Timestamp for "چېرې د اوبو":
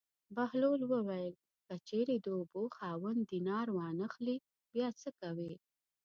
1.87-2.63